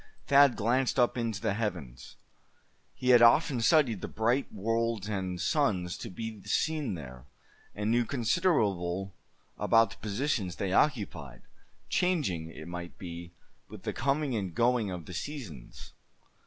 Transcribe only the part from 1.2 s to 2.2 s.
the heavens.